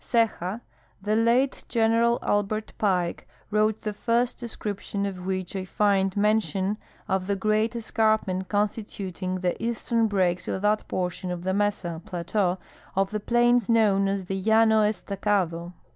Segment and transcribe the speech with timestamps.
[0.03, 0.61] Ceja.—
[1.03, 7.27] The late General Albert Pike wrote the first descrij^tion of which I find mention of
[7.27, 12.57] the great escarpment constituting the eastern breaks of that })ortion of the mesa (plateau)
[12.95, 15.71] of the plains known as the Llano Estacado.